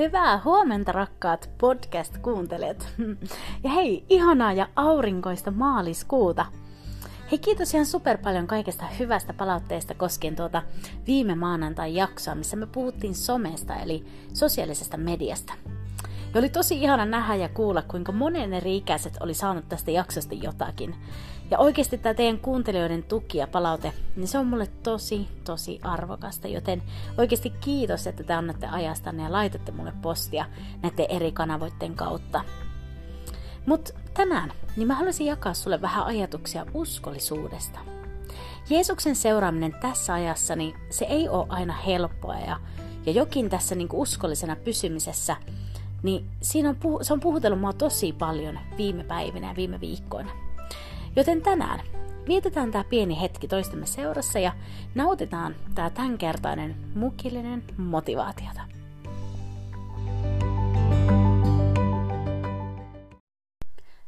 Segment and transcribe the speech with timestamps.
[0.00, 2.88] Hyvää huomenta rakkaat podcast-kuuntelijat.
[3.64, 6.46] Ja hei, ihanaa ja aurinkoista maaliskuuta.
[7.30, 10.62] Hei, kiitos ihan super paljon kaikesta hyvästä palautteesta koskien tuota
[11.06, 15.52] viime maanantai jaksoa, missä me puhuttiin somesta eli sosiaalisesta mediasta.
[16.34, 20.34] Ja oli tosi ihana nähdä ja kuulla, kuinka monen eri ikäiset oli saanut tästä jaksosta
[20.34, 20.94] jotakin.
[21.50, 26.48] Ja oikeasti tämä teidän kuuntelijoiden tuki ja palaute, niin se on mulle tosi, tosi arvokasta.
[26.48, 26.82] Joten
[27.18, 30.44] oikeasti kiitos, että te annatte ajastanne ja laitatte mulle postia
[30.82, 32.44] näiden eri kanavoiden kautta.
[33.66, 37.78] Mutta tänään niin mä haluaisin jakaa sulle vähän ajatuksia uskollisuudesta.
[38.70, 42.60] Jeesuksen seuraaminen tässä ajassa, niin se ei ole aina helppoa ja,
[43.06, 45.36] ja jokin tässä niin uskollisena pysymisessä,
[46.02, 50.49] niin siinä on, se on puhutellut mua tosi paljon viime päivinä ja viime viikkoina.
[51.20, 51.80] Joten tänään
[52.28, 54.52] vietetään tämä pieni hetki toistemme seurassa ja
[54.94, 58.60] nautitaan tämä tämänkertainen mukillinen motivaatiota.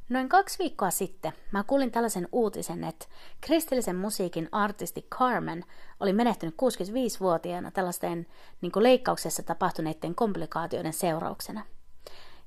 [0.08, 3.06] Noin kaksi viikkoa sitten mä kuulin tällaisen uutisen, että
[3.40, 5.64] kristillisen musiikin artisti Carmen
[6.00, 8.26] oli menehtynyt 65-vuotiaana tällaisten
[8.60, 11.64] niin leikkauksessa tapahtuneiden komplikaatioiden seurauksena–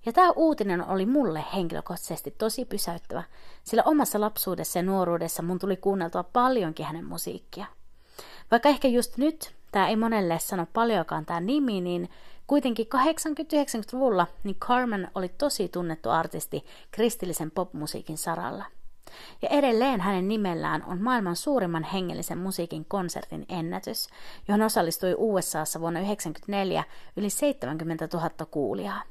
[0.05, 3.23] ja tämä uutinen oli mulle henkilökohtaisesti tosi pysäyttävä,
[3.63, 7.65] sillä omassa lapsuudessa ja nuoruudessa mun tuli kuunneltua paljonkin hänen musiikkia.
[8.51, 12.09] Vaikka ehkä just nyt tämä ei monelle sano paljonkaan tämä nimi, niin
[12.47, 18.65] kuitenkin 80-90-luvulla niin Carmen oli tosi tunnettu artisti kristillisen popmusiikin saralla.
[19.41, 24.07] Ja edelleen hänen nimellään on maailman suurimman hengellisen musiikin konsertin ennätys,
[24.47, 26.83] johon osallistui USAssa vuonna 1994
[27.15, 29.01] yli 70 000 kuulijaa.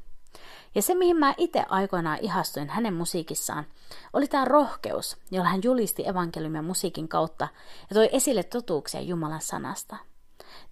[0.74, 3.66] Ja se, mihin mä itse aikoinaan ihastuin hänen musiikissaan,
[4.12, 7.48] oli tämä rohkeus, jolla hän julisti evankeliumia musiikin kautta
[7.90, 9.96] ja toi esille totuuksia Jumalan sanasta.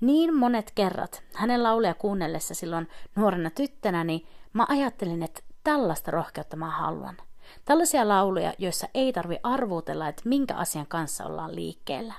[0.01, 6.57] Niin monet kerrat hänen lauleja kuunnellessa silloin nuorena tyttönä, niin mä ajattelin, että tällaista rohkeutta
[6.57, 7.17] mä haluan.
[7.65, 12.15] Tällaisia lauluja, joissa ei tarvi arvuutella, että minkä asian kanssa ollaan liikkeellä.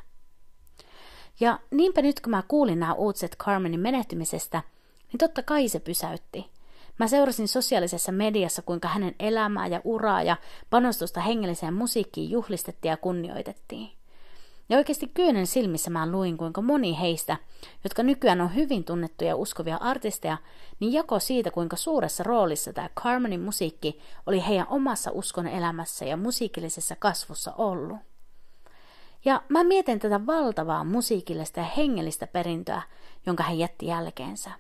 [1.40, 4.62] Ja niinpä nyt kun mä kuulin nämä uutiset Carmenin menehtymisestä,
[5.12, 6.53] niin totta kai se pysäytti.
[7.00, 10.38] Mä seurasin sosiaalisessa mediassa, kuinka hänen elämää ja uraa ja
[10.70, 13.92] panostusta hengelliseen musiikkiin juhlistettiin ja kunnioitettiin.
[14.70, 17.38] Ja oikeasti kyynen silmissä mä luin, kuinka moni heistä,
[17.84, 20.38] jotka nykyään on hyvin tunnettuja uskovia artisteja,
[20.80, 26.18] niin jako siitä, kuinka suuressa roolissa tämä Carmenin musiikki oli heidän omassa uskon elämässä ja
[26.18, 27.98] musiikillisessa kasvussa ollut.
[29.26, 32.82] Ja mä mietin tätä valtavaa musiikillista ja hengellistä perintöä,
[33.26, 34.52] jonka hän jätti jälkeensä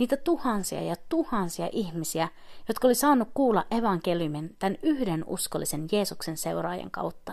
[0.00, 2.28] niitä tuhansia ja tuhansia ihmisiä,
[2.68, 7.32] jotka oli saanut kuulla evankeliumin tämän yhden uskollisen Jeesuksen seuraajan kautta.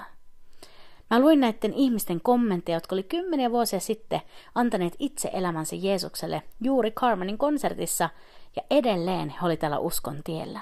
[1.10, 4.22] Mä luin näiden ihmisten kommentteja, jotka oli kymmeniä vuosia sitten
[4.56, 8.10] antaneet itse elämänsä Jeesukselle juuri Carmenin konsertissa,
[8.56, 10.60] ja edelleen he oli tällä uskon tiellä.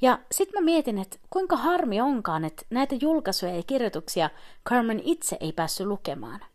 [0.00, 4.30] Ja sitten mä mietin, että kuinka harmi onkaan, että näitä julkaisuja ja kirjoituksia
[4.68, 6.40] Carmen itse ei päässyt lukemaan–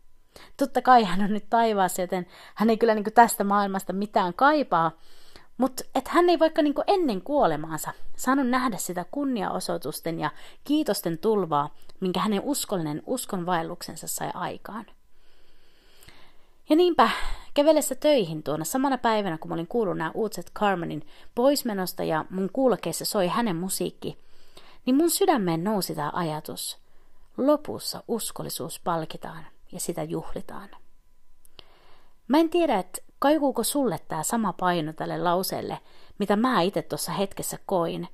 [0.56, 4.34] Totta kai hän on nyt taivaassa, joten hän ei kyllä niin kuin tästä maailmasta mitään
[4.34, 4.92] kaipaa,
[5.56, 10.30] mutta että hän ei vaikka niin ennen kuolemaansa saanut nähdä sitä kunniaosoitusten ja
[10.64, 14.86] kiitosten tulvaa, minkä hänen uskollinen uskonvaelluksensa sai aikaan.
[16.68, 17.10] Ja niinpä
[17.54, 22.50] kävelessä töihin tuona samana päivänä, kun mä olin kuullut nämä uutiset Carmenin poismenosta ja mun
[22.52, 24.18] kuulokkeissa soi hänen musiikki,
[24.86, 26.78] niin mun sydämeen nousi tämä ajatus.
[27.36, 30.68] Lopussa uskollisuus palkitaan ja sitä juhlitaan.
[32.28, 35.78] Mä en tiedä, että kaikuuko sulle tämä sama paino tälle lauseelle,
[36.18, 38.08] mitä mä itse tuossa hetkessä koin.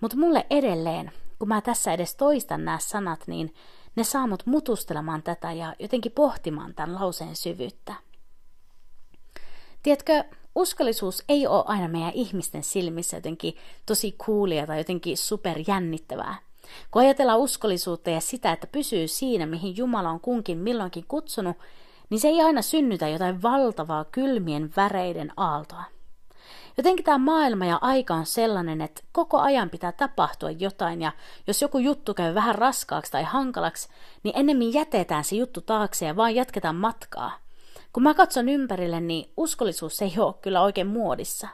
[0.00, 3.54] Mutta mulle edelleen, kun mä tässä edes toistan nämä sanat, niin
[3.96, 7.94] ne saa mut mutustelemaan tätä ja jotenkin pohtimaan tämän lauseen syvyyttä.
[9.82, 10.24] Tiedätkö,
[10.54, 13.56] uskollisuus ei ole aina meidän ihmisten silmissä jotenkin
[13.86, 16.36] tosi kuulia tai jotenkin superjännittävää.
[16.90, 21.56] Kun ajatellaan uskollisuutta ja sitä, että pysyy siinä, mihin Jumala on kunkin milloinkin kutsunut,
[22.10, 25.84] niin se ei aina synnytä jotain valtavaa kylmien väreiden aaltoa.
[26.76, 31.12] Jotenkin tämä maailma ja aika on sellainen, että koko ajan pitää tapahtua jotain ja
[31.46, 33.88] jos joku juttu käy vähän raskaaksi tai hankalaksi,
[34.22, 37.38] niin ennemmin jätetään se juttu taakse ja vaan jatketaan matkaa.
[37.92, 41.48] Kun mä katson ympärille, niin uskollisuus ei ole kyllä oikein muodissa.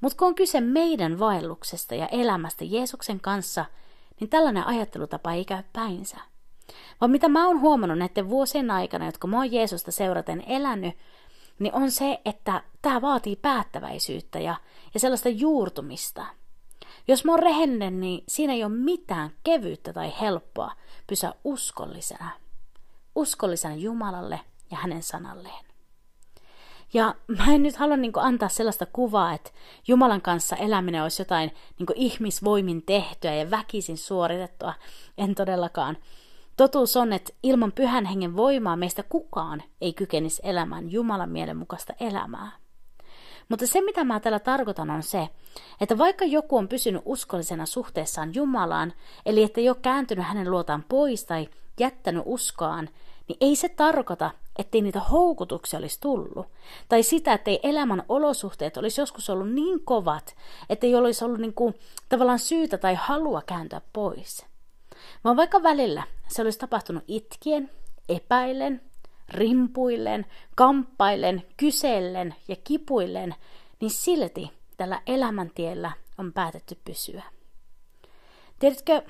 [0.00, 3.64] Mutta kun on kyse meidän vaelluksesta ja elämästä Jeesuksen kanssa,
[4.20, 6.16] niin tällainen ajattelutapa ei käy päinsä.
[7.00, 10.94] Vaan mitä mä oon huomannut näiden vuosien aikana, jotka mä oon Jeesusta seuraten elänyt,
[11.58, 14.56] niin on se, että tämä vaatii päättäväisyyttä ja,
[14.94, 16.26] ja sellaista juurtumista.
[17.08, 20.72] Jos mä oon rehellinen, niin siinä ei ole mitään kevyyttä tai helppoa
[21.06, 22.30] pysyä uskollisena.
[23.14, 25.67] Uskollisena Jumalalle ja hänen sanalleen.
[26.94, 29.50] Ja mä en nyt halua niin antaa sellaista kuvaa, että
[29.88, 34.74] Jumalan kanssa eläminen olisi jotain niin ihmisvoimin tehtyä ja väkisin suoritettua.
[35.18, 35.96] En todellakaan.
[36.56, 41.92] Totuus on, että ilman pyhän hengen voimaa meistä kukaan ei kykenisi elämään Jumalan mielen mukaista
[42.00, 42.50] elämää.
[43.48, 45.28] Mutta se, mitä mä tällä tarkoitan, on se,
[45.80, 48.92] että vaikka joku on pysynyt uskollisena suhteessaan Jumalaan,
[49.26, 51.48] eli että ei ole kääntynyt hänen luotaan pois tai
[51.80, 52.88] jättänyt uskoaan,
[53.28, 56.46] niin ei se tarkoita, ettei niitä houkutuksia olisi tullut.
[56.88, 60.36] Tai sitä, ettei elämän olosuhteet olisi joskus ollut niin kovat,
[60.70, 61.74] ettei olisi ollut niin kuin,
[62.08, 64.46] tavallaan syytä tai halua kääntyä pois.
[65.24, 67.70] Vaan vaikka välillä se olisi tapahtunut itkien,
[68.08, 68.80] epäillen,
[69.28, 73.34] rimpuillen, kamppailen, kysellen ja kipuillen,
[73.80, 77.22] niin silti tällä elämäntiellä on päätetty pysyä.
[78.58, 79.02] Tiedätkö,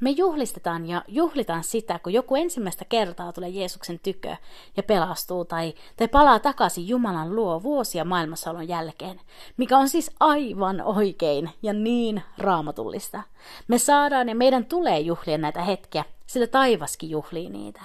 [0.00, 4.36] me juhlistetaan ja juhlitaan sitä, kun joku ensimmäistä kertaa tulee Jeesuksen tykö
[4.76, 9.20] ja pelastuu tai, tai palaa takaisin Jumalan luo vuosia maailmassaolon jälkeen,
[9.56, 13.22] mikä on siis aivan oikein ja niin raamatullista.
[13.68, 17.80] Me saadaan ja meidän tulee juhlia näitä hetkiä, sillä taivaskin juhlii niitä.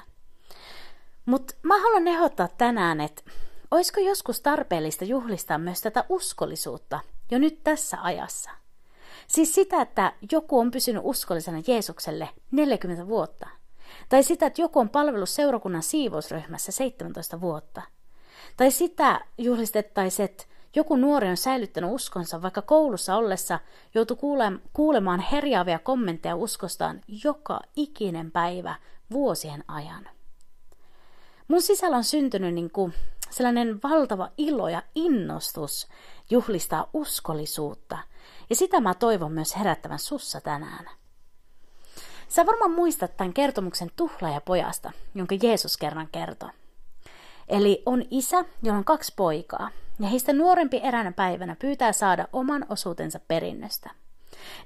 [1.26, 3.24] Mutta mä haluan ehdottaa tänään, että
[3.72, 7.00] olisiko joskus tarpeellista juhlistaa myös tätä uskollisuutta
[7.32, 8.52] jo nyt tässä ajassa–
[9.28, 13.50] Siis sitä, että joku on pysynyt uskollisena Jeesukselle 40 vuotta.
[14.10, 17.82] Tai sitä, että joku on palvellut seurakunnan siivousryhmässä 17 vuotta.
[18.58, 20.44] Tai sitä juhlistettaisiin, että
[20.76, 23.60] joku nuori on säilyttänyt uskonsa, vaikka koulussa ollessa
[23.94, 24.18] joutui
[24.74, 28.76] kuulemaan herjaavia kommentteja uskostaan joka ikinen päivä
[29.12, 30.10] vuosien ajan.
[31.48, 32.94] Mun sisällä on syntynyt niin kuin
[33.30, 35.88] sellainen valtava ilo ja innostus
[36.30, 37.98] juhlistaa uskollisuutta–
[38.54, 40.90] ja sitä mä toivon myös herättävän sussa tänään.
[42.28, 46.50] Sä varmaan muistat tämän kertomuksen tuhlajapojasta, jonka Jeesus kerran kertoi.
[47.48, 49.70] Eli on isä, jolla on kaksi poikaa,
[50.00, 53.90] ja heistä nuorempi eräänä päivänä pyytää saada oman osuutensa perinnöstä.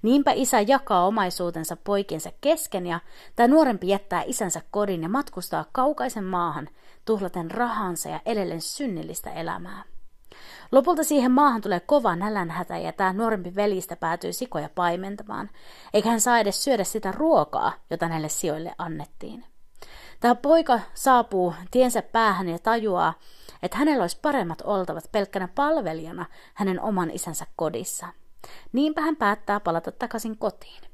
[0.01, 2.99] Niinpä isä jakaa omaisuutensa poikiensa kesken ja
[3.35, 6.69] tämä nuorempi jättää isänsä kodin ja matkustaa kaukaisen maahan
[7.05, 9.83] tuhlaten rahansa ja elellen synnillistä elämää.
[10.71, 15.49] Lopulta siihen maahan tulee kova nälänhätä ja tämä nuorempi velistä päätyy sikoja paimentamaan,
[15.93, 19.45] eikä hän saa edes syödä sitä ruokaa, jota näille sijoille annettiin.
[20.19, 23.13] Tämä poika saapuu tiensä päähän ja tajuaa,
[23.63, 28.07] että hänellä olisi paremmat oltavat pelkkänä palvelijana hänen oman isänsä kodissa.
[28.73, 30.86] Niinpä hän päättää palata takaisin kotiin.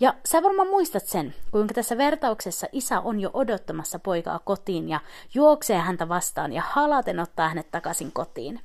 [0.00, 5.00] Ja sä varmaan muistat sen, kuinka tässä vertauksessa isä on jo odottamassa poikaa kotiin ja
[5.34, 8.60] juoksee häntä vastaan ja halaten ottaa hänet takaisin kotiin.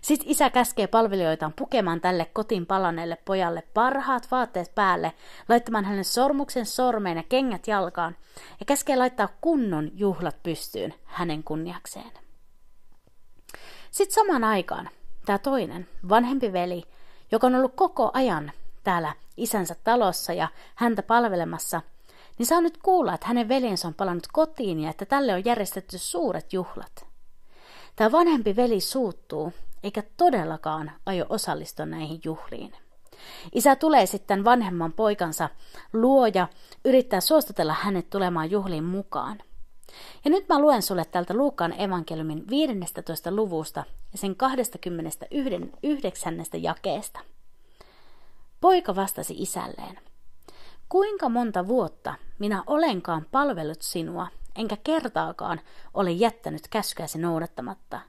[0.00, 5.12] Sitten isä käskee palvelijoitaan pukemaan tälle kotiin palaneelle pojalle parhaat vaatteet päälle,
[5.48, 8.16] laittamaan hänen sormuksen sormeen ja kengät jalkaan,
[8.60, 12.12] ja käskee laittaa kunnon juhlat pystyyn hänen kunniakseen.
[13.90, 14.90] Sitten samaan aikaan
[15.26, 16.82] tämä toinen, vanhempi veli,
[17.32, 18.52] joka on ollut koko ajan
[18.90, 21.82] täällä isänsä talossa ja häntä palvelemassa,
[22.38, 25.98] niin saa nyt kuulla, että hänen veljensä on palannut kotiin ja että tälle on järjestetty
[25.98, 27.06] suuret juhlat.
[27.96, 32.72] Tämä vanhempi veli suuttuu, eikä todellakaan aio osallistua näihin juhliin.
[33.54, 35.48] Isä tulee sitten vanhemman poikansa
[35.92, 36.48] luo ja
[36.84, 39.38] yrittää suostutella hänet tulemaan juhliin mukaan.
[40.24, 43.30] Ja nyt mä luen sulle tältä Luukan evankeliumin 15.
[43.30, 46.34] luvusta ja sen 29.
[46.52, 47.20] jakeesta.
[48.60, 49.98] Poika vastasi isälleen,
[50.88, 54.26] kuinka monta vuotta minä olenkaan palvellut sinua,
[54.56, 55.60] enkä kertaakaan
[55.94, 58.00] ole jättänyt käskyäsi noudattamatta.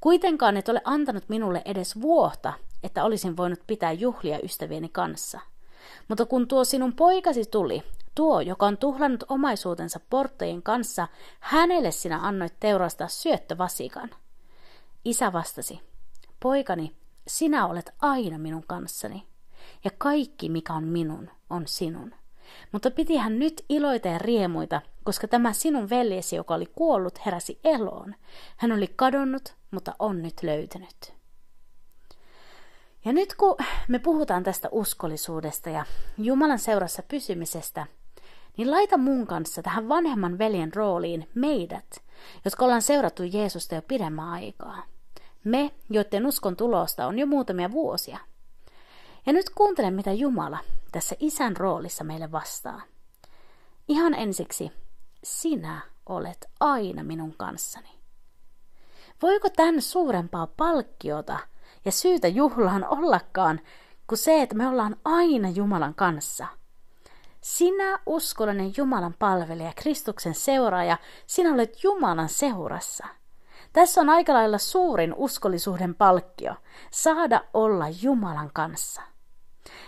[0.00, 5.40] Kuitenkaan et ole antanut minulle edes vuotta, että olisin voinut pitää juhlia ystävieni kanssa.
[6.08, 7.82] Mutta kun tuo sinun poikasi tuli,
[8.14, 11.08] tuo, joka on tuhlannut omaisuutensa porttojen kanssa,
[11.40, 14.10] hänelle sinä annoit teurastaa syöttövasikan.
[15.04, 15.80] Isä vastasi,
[16.40, 16.96] poikani,
[17.28, 19.31] sinä olet aina minun kanssani,
[19.84, 22.14] ja kaikki, mikä on minun, on sinun.
[22.72, 28.14] Mutta pitihän nyt iloita ja riemuita, koska tämä sinun veljesi, joka oli kuollut, heräsi eloon.
[28.56, 31.14] Hän oli kadonnut, mutta on nyt löytynyt.
[33.04, 33.56] Ja nyt kun
[33.88, 35.84] me puhutaan tästä uskollisuudesta ja
[36.18, 37.86] Jumalan seurassa pysymisestä,
[38.56, 42.02] niin laita mun kanssa tähän vanhemman veljen rooliin meidät,
[42.44, 44.82] jotka ollaan seurattu Jeesusta jo pidemmän aikaa.
[45.44, 48.18] Me, joiden uskon tulosta on jo muutamia vuosia.
[49.26, 50.58] Ja nyt kuuntele, mitä Jumala
[50.92, 52.82] tässä isän roolissa meille vastaa.
[53.88, 54.72] Ihan ensiksi,
[55.24, 57.88] sinä olet aina minun kanssani.
[59.22, 61.38] Voiko tämän suurempaa palkkiota
[61.84, 63.60] ja syytä juhlaan ollakaan
[64.06, 66.46] kuin se, että me ollaan aina Jumalan kanssa?
[67.40, 73.06] Sinä uskollinen Jumalan palvelija, Kristuksen seuraaja, sinä olet Jumalan seurassa.
[73.72, 76.54] Tässä on aika lailla suurin uskollisuuden palkkio,
[76.90, 79.02] saada olla Jumalan kanssa.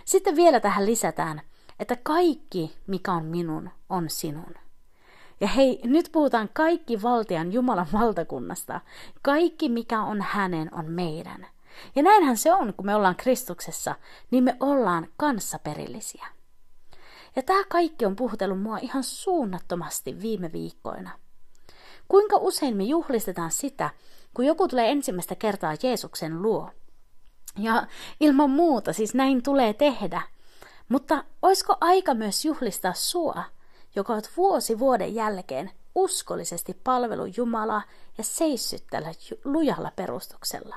[0.04, 1.40] Sitten vielä tähän lisätään,
[1.78, 4.54] että kaikki, mikä on minun, on sinun.
[5.40, 8.80] Ja hei, nyt puhutaan kaikki valtian Jumalan valtakunnasta.
[9.22, 11.46] Kaikki, mikä on hänen, on meidän.
[11.96, 13.94] Ja näinhän se on, kun me ollaan Kristuksessa,
[14.30, 16.26] niin me ollaan kanssaperillisiä.
[17.36, 21.10] Ja tämä kaikki on puhutellut mua ihan suunnattomasti viime viikkoina.
[22.08, 23.90] Kuinka usein me juhlistetaan sitä,
[24.34, 26.70] kun joku tulee ensimmäistä kertaa Jeesuksen luo.
[27.58, 27.86] Ja
[28.20, 30.22] ilman muuta, siis näin tulee tehdä.
[30.88, 33.44] Mutta olisiko aika myös juhlistaa sua,
[33.96, 37.82] joka olet vuosi vuoden jälkeen uskollisesti palvelu Jumalaa
[38.18, 39.12] ja seissyt tällä
[39.44, 40.76] lujalla perustuksella?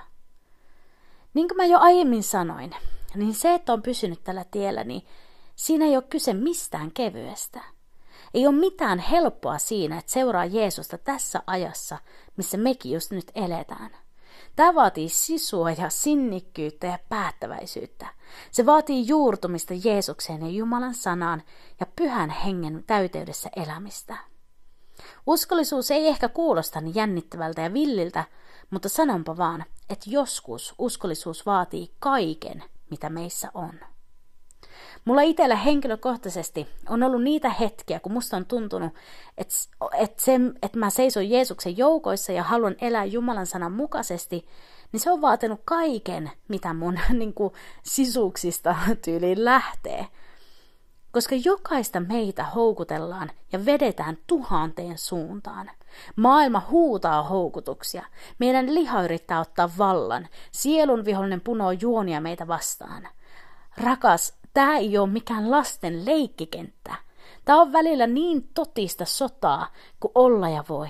[1.34, 2.76] Niin kuin mä jo aiemmin sanoin,
[3.16, 5.02] niin se, että on pysynyt tällä tiellä, niin
[5.56, 7.64] siinä ei ole kyse mistään kevyestä.
[8.38, 11.98] Ei ole mitään helppoa siinä, että seuraa Jeesusta tässä ajassa,
[12.36, 13.90] missä mekin just nyt eletään.
[14.56, 18.08] Tämä vaatii sisua ja sinnikkyyttä ja päättäväisyyttä.
[18.52, 21.44] Se vaatii juurtumista Jeesukseen ja Jumalan sanaan
[21.80, 24.18] ja pyhän hengen täyteydessä elämistä.
[25.28, 28.24] Uskollisuus ei ehkä kuulosta niin jännittävältä ja villiltä,
[28.70, 33.74] mutta sanonpa vaan, että joskus uskollisuus vaatii kaiken, mitä meissä on.
[35.06, 38.94] Mulla itsellä henkilökohtaisesti on ollut niitä hetkiä, kun musta on tuntunut,
[39.38, 39.56] että,
[39.98, 40.32] että,
[40.62, 44.48] että mä seison Jeesuksen joukoissa ja haluan elää Jumalan sanan mukaisesti,
[44.92, 47.54] niin se on vaatinut kaiken, mitä mun niin kuin,
[47.84, 50.08] sisuksista tyyliin lähtee.
[51.12, 55.72] Koska jokaista meitä houkutellaan ja vedetään tuhanteen suuntaan.
[56.16, 58.06] Maailma huutaa houkutuksia.
[58.40, 60.28] Meidän liha yrittää ottaa vallan.
[60.52, 63.08] Sielun vihollinen punoo juonia meitä vastaan.
[63.78, 66.96] Rakas, tämä ei ole mikään lasten leikkikenttä.
[67.46, 69.68] Tämä on välillä niin totista sotaa
[70.00, 70.90] kuin olla ja voi.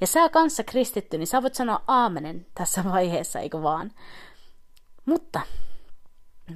[0.00, 3.92] Ja sä kanssa kristitty, niin sä voit sanoa aamenen tässä vaiheessa, eikö vaan?
[5.06, 5.40] Mutta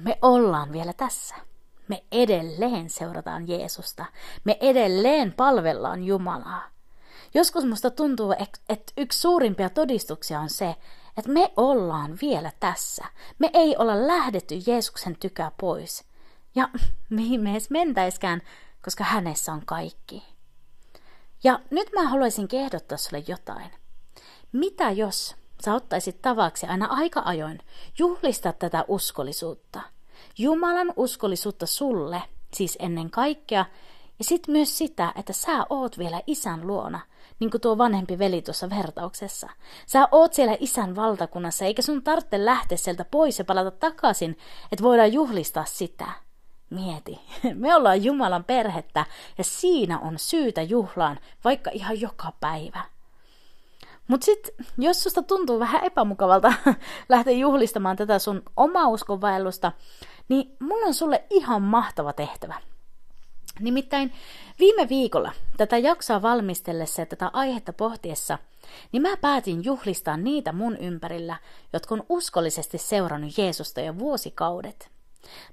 [0.03, 1.35] me ollaan vielä tässä.
[1.87, 4.05] Me edelleen seurataan Jeesusta.
[4.43, 6.61] Me edelleen palvellaan Jumalaa.
[7.33, 8.31] Joskus musta tuntuu,
[8.69, 10.75] että yksi suurimpia todistuksia on se,
[11.17, 13.05] että me ollaan vielä tässä.
[13.39, 16.03] Me ei olla lähdetty Jeesuksen tykää pois.
[16.55, 16.69] Ja
[17.09, 18.41] mihin me edes mentäiskään,
[18.81, 20.23] koska hänessä on kaikki.
[21.43, 23.71] Ja nyt mä haluaisin ehdottaa sulle jotain.
[24.51, 27.59] Mitä jos sä ottaisit tavaksi aina aika ajoin
[27.97, 29.81] juhlistaa tätä uskollisuutta?
[30.37, 32.21] Jumalan uskollisuutta sulle,
[32.53, 33.65] siis ennen kaikkea,
[34.19, 36.99] ja sitten myös sitä, että sä oot vielä isän luona,
[37.39, 39.49] niin kuin tuo vanhempi veli tuossa vertauksessa.
[39.85, 44.37] Sä oot siellä isän valtakunnassa, eikä sun tarvitse lähteä sieltä pois ja palata takaisin,
[44.71, 46.05] että voidaan juhlistaa sitä.
[46.69, 47.19] Mieti,
[47.53, 49.05] me ollaan Jumalan perhettä
[49.37, 52.83] ja siinä on syytä juhlaan vaikka ihan joka päivä.
[54.07, 56.53] Mutta sitten, jos susta tuntuu vähän epämukavalta
[57.09, 59.71] lähteä juhlistamaan tätä sun omaa uskonvaellusta,
[60.29, 62.55] niin mun on sulle ihan mahtava tehtävä.
[63.59, 64.13] Nimittäin
[64.59, 68.37] viime viikolla tätä jaksoa valmistellessa ja tätä aihetta pohtiessa,
[68.91, 71.37] niin mä päätin juhlistaa niitä mun ympärillä,
[71.73, 74.89] jotka on uskollisesti seurannut Jeesusta jo vuosikaudet.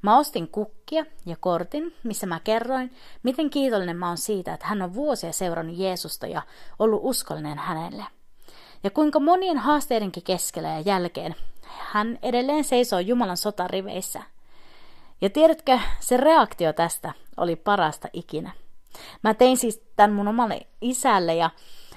[0.02, 4.82] Mä ostin kukkia ja kortin, missä mä kerroin, miten kiitollinen mä oon siitä, että hän
[4.82, 6.42] on vuosia seurannut Jeesusta ja
[6.78, 8.04] ollut uskollinen hänelle.
[8.84, 14.22] Ja kuinka monien haasteidenkin keskellä ja jälkeen hän edelleen seisoo Jumalan sotariveissä.
[15.20, 18.52] Ja tiedätkö, se reaktio tästä oli parasta ikinä.
[19.22, 21.50] Mä tein siis tämän mun omalle isälle ja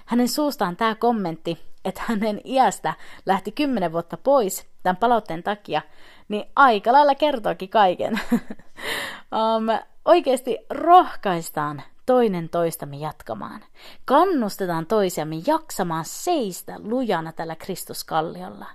[0.05, 2.93] hänen suustaan tämä kommentti, että hänen iästä
[3.25, 5.81] lähti kymmenen vuotta pois tämän palautteen takia,
[6.27, 8.19] niin aika lailla kertookin kaiken.
[8.31, 13.61] um, oikeasti rohkaistaan toinen toistamme jatkamaan.
[14.05, 18.65] Kannustetaan toisiamme jaksamaan seistä lujana tällä Kristuskalliolla.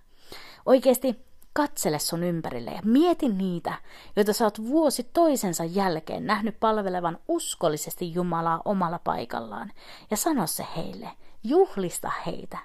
[0.67, 1.28] Oikeasti
[1.59, 3.75] katsele sun ympärille ja mieti niitä,
[4.17, 9.73] joita sä oot vuosi toisensa jälkeen nähnyt palvelevan uskollisesti Jumalaa omalla paikallaan.
[10.11, 11.11] Ja sano se heille,
[11.45, 12.59] juhlista heitä.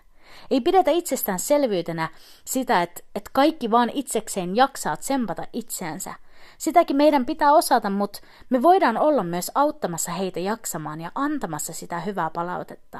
[0.51, 2.09] Ei pidetä itsestäänselvyytenä
[2.45, 6.13] sitä, että, että kaikki vaan itsekseen jaksaa tsempata itseänsä.
[6.57, 8.19] Sitäkin meidän pitää osata, mutta
[8.49, 12.99] me voidaan olla myös auttamassa heitä jaksamaan ja antamassa sitä hyvää palautetta.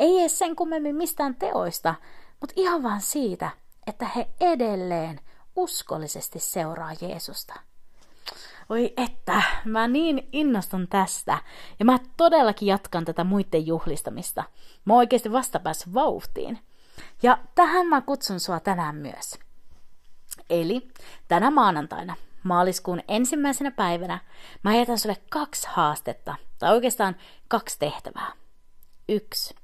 [0.00, 1.94] Ei edes sen kummemmin mistään teoista,
[2.40, 3.50] mutta ihan vaan siitä,
[3.88, 5.20] että he edelleen
[5.56, 7.54] uskollisesti seuraa Jeesusta.
[8.68, 11.38] Oi että, mä niin innostun tästä.
[11.78, 14.44] Ja mä todellakin jatkan tätä muiden juhlistamista.
[14.84, 16.58] Mä oikeasti vasta päässyt vauhtiin.
[17.22, 19.38] Ja tähän mä kutsun sua tänään myös.
[20.50, 20.88] Eli
[21.28, 24.18] tänä maanantaina, maaliskuun ensimmäisenä päivänä,
[24.62, 27.16] mä jätän sulle kaksi haastetta, tai oikeastaan
[27.48, 28.32] kaksi tehtävää.
[29.08, 29.54] Yksi.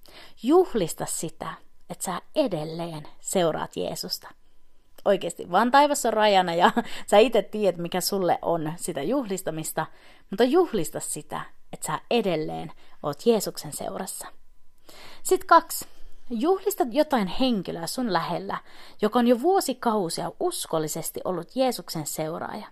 [0.43, 1.55] Juhlista sitä,
[1.91, 4.29] että sä edelleen seuraat Jeesusta.
[5.05, 6.73] Oikeasti, vaan taivas on rajana ja
[7.11, 9.87] sä itse tiedät, mikä sulle on sitä juhlistamista,
[10.31, 11.41] mutta juhlista sitä,
[11.73, 12.73] että sä edelleen
[13.03, 14.27] oot Jeesuksen seurassa.
[15.23, 15.87] Sitten kaksi.
[16.31, 18.59] Juhlista jotain henkilöä sun lähellä,
[19.03, 22.67] joka on jo vuosikausia uskollisesti ollut Jeesuksen seuraaja.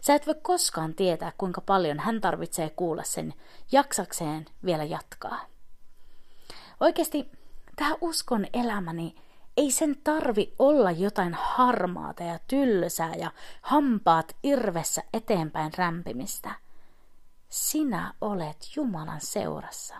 [0.00, 3.34] Sä et voi koskaan tietää, kuinka paljon hän tarvitsee kuulla sen
[3.72, 5.40] jaksakseen vielä jatkaa.
[6.80, 7.30] Oikeasti
[7.78, 9.14] tämä uskon elämäni
[9.56, 13.30] ei sen tarvi olla jotain harmaata ja tylsää ja
[13.62, 16.50] hampaat irvessä eteenpäin rämpimistä.
[17.48, 19.94] Sinä olet Jumalan seurassa.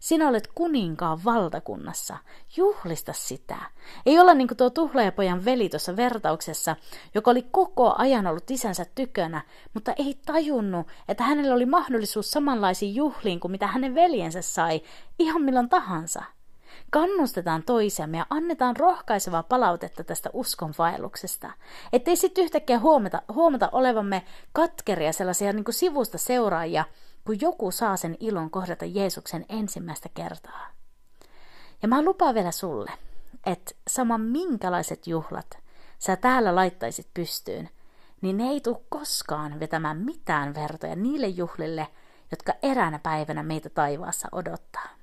[0.00, 2.16] Sinä olet kuninkaan valtakunnassa.
[2.56, 3.58] Juhlista sitä.
[4.06, 6.76] Ei olla niin kuin tuo tuhlaajapojan veli tuossa vertauksessa,
[7.14, 9.42] joka oli koko ajan ollut isänsä tykönä,
[9.74, 14.80] mutta ei tajunnut, että hänellä oli mahdollisuus samanlaisiin juhliin kuin mitä hänen veljensä sai,
[15.18, 16.37] ihan milloin tahansa.
[16.90, 21.50] Kannustetaan toisiamme ja annetaan rohkaisevaa palautetta tästä uskonvaelluksesta.
[21.92, 26.84] Ettei sitten yhtäkkiä huomata, huomata olevamme katkeria sellaisia niin kuin sivusta seuraajia,
[27.24, 30.66] kun joku saa sen ilon kohdata Jeesuksen ensimmäistä kertaa.
[31.82, 32.90] Ja mä lupaan vielä sulle,
[33.46, 35.58] että sama minkälaiset juhlat
[35.98, 37.68] sä täällä laittaisit pystyyn,
[38.20, 41.88] niin ne ei tule koskaan vetämään mitään vertoja niille juhlille,
[42.30, 44.97] jotka eräänä päivänä meitä taivaassa odottaa.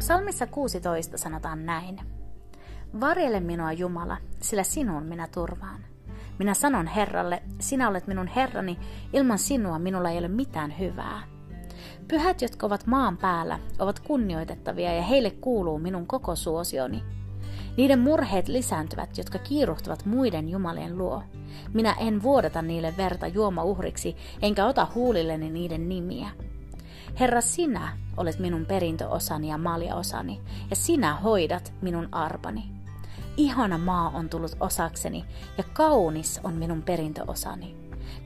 [0.00, 2.00] Psalmissa 16 sanotaan näin.
[3.00, 5.84] Varjele minua Jumala, sillä sinun minä turvaan.
[6.38, 8.78] Minä sanon Herralle, sinä olet minun Herrani,
[9.12, 11.22] ilman sinua minulla ei ole mitään hyvää.
[12.08, 17.02] Pyhät, jotka ovat maan päällä, ovat kunnioitettavia ja heille kuuluu minun koko suosioni.
[17.76, 21.22] Niiden murheet lisääntyvät, jotka kiiruhtavat muiden jumalien luo.
[21.72, 26.28] Minä en vuodata niille verta juomauhriksi, enkä ota huulilleni niiden nimiä.
[27.20, 32.64] Herra, sinä olet minun perintöosani ja maljaosani, ja sinä hoidat minun arpani.
[33.36, 35.24] Ihana maa on tullut osakseni,
[35.58, 37.76] ja kaunis on minun perintöosani.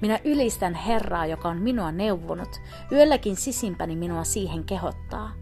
[0.01, 2.61] Minä ylistän Herraa, joka on minua neuvonut,
[2.93, 5.33] yölläkin sisimpäni minua siihen kehottaa.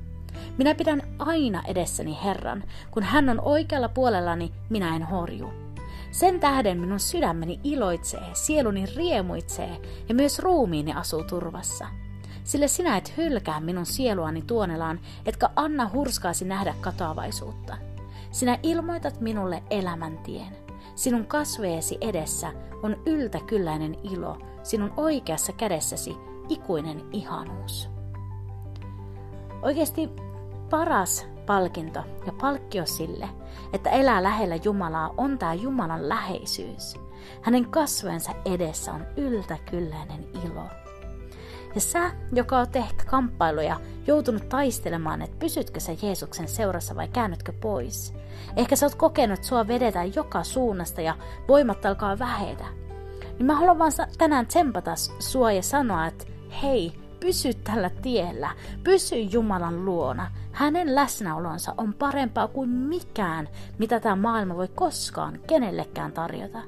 [0.59, 5.53] Minä pidän aina edessäni Herran, kun hän on oikealla puolellani, minä en horju.
[6.11, 11.87] Sen tähden minun sydämeni iloitsee, sieluni riemuitsee ja myös ruumiini asuu turvassa
[12.45, 17.77] sillä sinä et hylkää minun sieluani tuonelaan, etkä anna hurskaasi nähdä katoavaisuutta.
[18.31, 20.57] Sinä ilmoitat minulle elämäntien.
[20.95, 22.53] Sinun kasveesi edessä
[22.83, 26.17] on yltäkylläinen ilo, sinun oikeassa kädessäsi
[26.49, 27.89] ikuinen ihanuus.
[29.63, 30.11] Oikeasti
[30.71, 33.29] paras palkinto ja palkkio sille,
[33.73, 36.95] että elää lähellä Jumalaa, on tämä Jumalan läheisyys.
[37.43, 40.82] Hänen kasvojensa edessä on yltäkylläinen ilo.
[41.75, 47.53] Ja sä, joka oot ehkä kamppailuja, joutunut taistelemaan, että pysytkö sä Jeesuksen seurassa vai käännytkö
[47.61, 48.15] pois.
[48.57, 51.17] Ehkä sä oot kokenut, että sua vedetään joka suunnasta ja
[51.49, 52.65] voimat alkaa vähetä.
[53.39, 56.25] Niin mä haluan vaan tänään tsempata sua ja sanoa, että
[56.63, 58.51] hei, pysy tällä tiellä,
[58.85, 60.31] pysy Jumalan luona.
[60.53, 66.59] Hänen läsnäolonsa on parempaa kuin mikään, mitä tämä maailma voi koskaan kenellekään tarjota.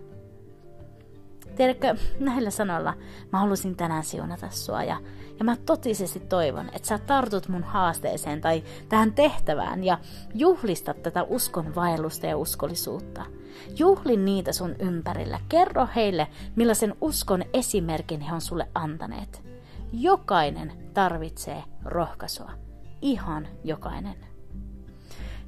[1.57, 2.95] Tiedätkö, näillä sanoilla
[3.33, 5.01] mä halusin tänään siunata sua ja,
[5.38, 9.99] ja mä totisesti toivon, että sä tartut mun haasteeseen tai tähän tehtävään ja
[10.35, 13.25] juhlistat tätä uskon vaellusta ja uskollisuutta.
[13.79, 15.40] Juhlin niitä sun ympärillä.
[15.49, 19.43] Kerro heille, millaisen uskon esimerkin he on sulle antaneet.
[19.93, 22.51] Jokainen tarvitsee rohkaisua.
[23.03, 24.17] Ihan jokainen.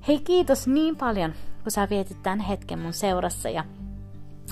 [0.08, 3.64] Hei kiitos niin paljon, kun sä vietit tämän hetken mun seurassa ja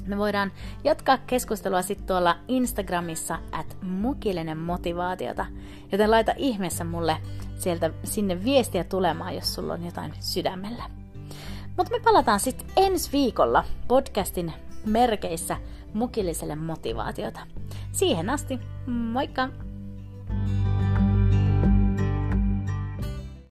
[0.06, 0.52] me voidaan
[0.84, 5.46] jatkaa keskustelua sitten tuolla Instagramissa at mukillinen motivaatiota,
[5.92, 7.16] joten laita ihmeessä mulle
[7.58, 10.84] sieltä sinne viestiä tulemaan, jos sulla on jotain sydämellä.
[11.76, 14.52] Mutta me palataan sitten ensi viikolla podcastin
[14.84, 15.56] merkeissä
[15.94, 17.40] mukilliselle motivaatiota.
[17.92, 19.48] Siihen asti, moikka!